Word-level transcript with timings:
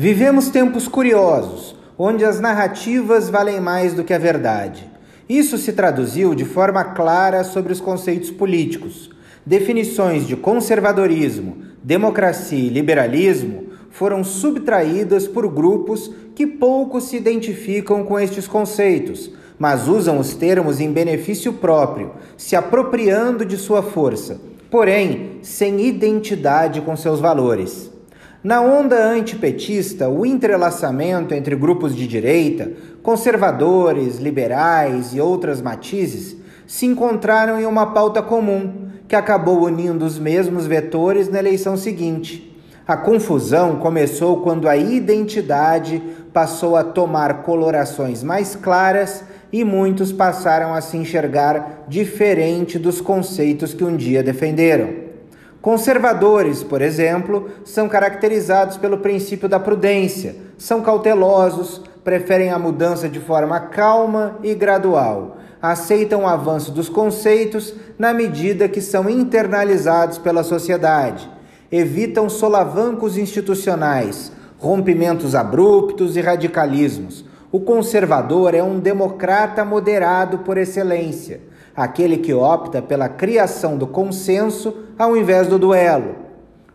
Vivemos 0.00 0.48
tempos 0.48 0.86
curiosos, 0.86 1.74
onde 1.98 2.24
as 2.24 2.38
narrativas 2.38 3.28
valem 3.28 3.58
mais 3.58 3.94
do 3.94 4.04
que 4.04 4.14
a 4.14 4.18
verdade. 4.18 4.88
Isso 5.28 5.58
se 5.58 5.72
traduziu 5.72 6.36
de 6.36 6.44
forma 6.44 6.84
clara 6.84 7.42
sobre 7.42 7.72
os 7.72 7.80
conceitos 7.80 8.30
políticos. 8.30 9.10
Definições 9.44 10.24
de 10.24 10.36
conservadorismo, 10.36 11.56
democracia 11.82 12.56
e 12.56 12.68
liberalismo 12.68 13.70
foram 13.90 14.22
subtraídas 14.22 15.26
por 15.26 15.48
grupos 15.48 16.08
que 16.32 16.46
pouco 16.46 17.00
se 17.00 17.16
identificam 17.16 18.04
com 18.04 18.20
estes 18.20 18.46
conceitos, 18.46 19.32
mas 19.58 19.88
usam 19.88 20.20
os 20.20 20.32
termos 20.32 20.78
em 20.78 20.92
benefício 20.92 21.54
próprio, 21.54 22.12
se 22.36 22.54
apropriando 22.54 23.44
de 23.44 23.56
sua 23.56 23.82
força, 23.82 24.40
porém 24.70 25.40
sem 25.42 25.80
identidade 25.80 26.80
com 26.82 26.96
seus 26.96 27.18
valores. 27.18 27.97
Na 28.42 28.60
onda 28.60 29.04
antipetista, 29.04 30.08
o 30.08 30.24
entrelaçamento 30.24 31.34
entre 31.34 31.56
grupos 31.56 31.94
de 31.94 32.06
direita, 32.06 32.70
conservadores, 33.02 34.18
liberais 34.18 35.12
e 35.12 35.20
outras 35.20 35.60
matizes 35.60 36.36
se 36.64 36.86
encontraram 36.86 37.60
em 37.60 37.66
uma 37.66 37.86
pauta 37.86 38.22
comum, 38.22 38.90
que 39.08 39.16
acabou 39.16 39.64
unindo 39.64 40.04
os 40.04 40.20
mesmos 40.20 40.68
vetores 40.68 41.28
na 41.28 41.40
eleição 41.40 41.76
seguinte. 41.76 42.56
A 42.86 42.96
confusão 42.96 43.76
começou 43.76 44.40
quando 44.40 44.68
a 44.68 44.76
identidade 44.76 46.00
passou 46.32 46.76
a 46.76 46.84
tomar 46.84 47.42
colorações 47.42 48.22
mais 48.22 48.54
claras 48.54 49.24
e 49.52 49.64
muitos 49.64 50.12
passaram 50.12 50.72
a 50.72 50.80
se 50.80 50.96
enxergar 50.96 51.86
diferente 51.88 52.78
dos 52.78 53.00
conceitos 53.00 53.74
que 53.74 53.82
um 53.82 53.96
dia 53.96 54.22
defenderam. 54.22 55.07
Conservadores, 55.60 56.62
por 56.62 56.80
exemplo, 56.80 57.50
são 57.64 57.88
caracterizados 57.88 58.76
pelo 58.76 58.98
princípio 58.98 59.48
da 59.48 59.58
prudência, 59.58 60.36
são 60.56 60.82
cautelosos, 60.82 61.82
preferem 62.04 62.50
a 62.50 62.58
mudança 62.58 63.08
de 63.08 63.18
forma 63.18 63.58
calma 63.58 64.38
e 64.42 64.54
gradual, 64.54 65.38
aceitam 65.60 66.22
o 66.22 66.26
avanço 66.28 66.70
dos 66.70 66.88
conceitos 66.88 67.74
na 67.98 68.14
medida 68.14 68.68
que 68.68 68.80
são 68.80 69.10
internalizados 69.10 70.16
pela 70.16 70.44
sociedade, 70.44 71.28
evitam 71.72 72.28
solavancos 72.28 73.18
institucionais, 73.18 74.30
rompimentos 74.58 75.34
abruptos 75.34 76.16
e 76.16 76.20
radicalismos. 76.20 77.24
O 77.50 77.58
conservador 77.58 78.54
é 78.54 78.62
um 78.62 78.78
democrata 78.78 79.64
moderado 79.64 80.38
por 80.38 80.56
excelência 80.56 81.40
aquele 81.78 82.16
que 82.16 82.34
opta 82.34 82.82
pela 82.82 83.08
criação 83.08 83.78
do 83.78 83.86
consenso 83.86 84.74
ao 84.98 85.16
invés 85.16 85.46
do 85.46 85.60
duelo. 85.60 86.16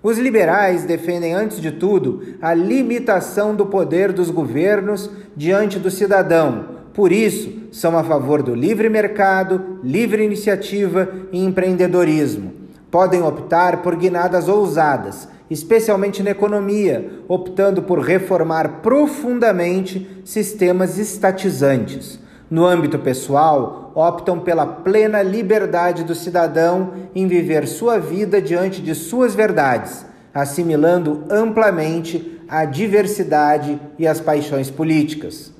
Os 0.01 0.17
liberais 0.17 0.85
defendem, 0.85 1.33
antes 1.33 1.59
de 1.59 1.73
tudo, 1.73 2.21
a 2.41 2.53
limitação 2.53 3.53
do 3.53 3.65
poder 3.65 4.13
dos 4.13 4.29
governos 4.29 5.11
diante 5.35 5.77
do 5.77 5.91
cidadão. 5.91 6.67
Por 6.93 7.11
isso, 7.11 7.51
são 7.69 7.97
a 7.97 8.03
favor 8.03 8.41
do 8.41 8.55
livre 8.55 8.87
mercado, 8.87 9.79
livre 9.83 10.23
iniciativa 10.23 11.09
e 11.33 11.43
empreendedorismo. 11.43 12.53
Podem 12.89 13.21
optar 13.21 13.81
por 13.81 13.97
guinadas 13.97 14.47
ousadas, 14.47 15.27
especialmente 15.49 16.23
na 16.23 16.29
economia, 16.29 17.11
optando 17.27 17.81
por 17.81 17.99
reformar 17.99 18.79
profundamente 18.81 20.21
sistemas 20.23 20.97
estatizantes. 20.97 22.19
No 22.49 22.65
âmbito 22.65 22.99
pessoal, 22.99 23.82
optam 23.95 24.39
pela 24.39 24.65
plena 24.65 25.21
liberdade 25.21 26.03
do 26.03 26.15
cidadão 26.15 26.93
em 27.13 27.27
viver 27.27 27.67
sua 27.67 27.99
vida 27.99 28.41
diante 28.41 28.81
de 28.81 28.95
suas 28.95 29.35
verdades, 29.35 30.05
assimilando 30.33 31.23
amplamente 31.29 32.41
a 32.47 32.65
diversidade 32.65 33.79
e 33.97 34.07
as 34.07 34.19
paixões 34.19 34.69
políticas. 34.69 35.51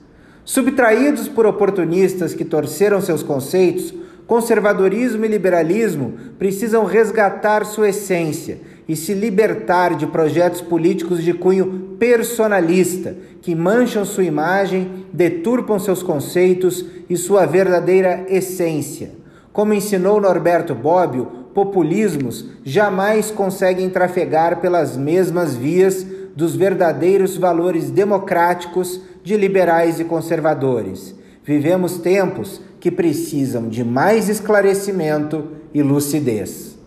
Subtraídos 0.46 1.28
por 1.28 1.46
oportunistas 1.46 2.34
que 2.34 2.44
torceram 2.44 3.00
seus 3.00 3.24
conceitos, 3.24 3.94
conservadorismo 4.28 5.26
e 5.26 5.28
liberalismo 5.28 6.14
precisam 6.40 6.86
resgatar 6.86 7.66
sua 7.66 7.90
essência 7.90 8.60
e 8.88 8.96
se 8.96 9.14
libertar 9.14 9.96
de 9.96 10.08
projetos 10.08 10.62
políticos 10.62 11.24
de 11.24 11.34
cunho 11.34 11.96
personalista 12.00 13.16
que 13.42 13.56
mancham 13.56 14.06
sua 14.06 14.24
imagem, 14.24 15.06
deturpam 15.12 15.80
seus 15.80 16.02
conceitos 16.02 16.86
e 17.10 17.16
sua 17.16 17.46
verdadeira 17.46 18.26
essência. 18.30 19.12
Como 19.52 19.74
ensinou 19.74 20.20
Norberto 20.20 20.74
Bobbio, 20.74 21.26
populismos 21.54 22.46
jamais 22.64 23.30
conseguem 23.30 23.90
trafegar 23.90 24.60
pelas 24.60 24.98
mesmas 24.98 25.56
vias 25.56 26.06
dos 26.36 26.56
verdadeiros 26.56 27.38
valores 27.38 27.92
democráticos 27.92 29.00
de 29.24 29.38
liberais 29.38 30.00
e 30.00 30.04
conservadores. 30.04 31.16
Vivemos 31.44 31.98
tempos 32.00 32.62
que 32.84 32.92
precisam 32.92 33.70
de 33.70 33.82
mais 33.82 34.28
esclarecimento 34.28 35.52
e 35.74 35.82
lucidez. 35.82 36.78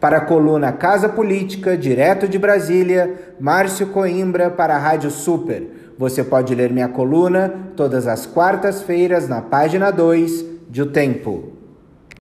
Para 0.00 0.16
a 0.16 0.20
coluna 0.20 0.72
Casa 0.72 1.08
Política, 1.08 1.78
direto 1.78 2.26
de 2.26 2.40
Brasília, 2.40 3.36
Márcio 3.38 3.86
Coimbra 3.86 4.50
para 4.50 4.74
a 4.74 4.78
Rádio 4.80 5.12
Super. 5.12 5.94
Você 5.96 6.24
pode 6.24 6.56
ler 6.56 6.72
minha 6.72 6.88
coluna 6.88 7.54
todas 7.76 8.08
as 8.08 8.26
quartas-feiras 8.26 9.28
na 9.28 9.42
página 9.42 9.92
2 9.92 10.44
de 10.68 10.82
O 10.82 10.86
Tempo. 10.86 11.52